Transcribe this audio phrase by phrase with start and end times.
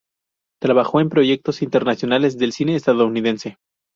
[0.59, 3.57] Trabajó en proyectos internacionales del cine estadounidense.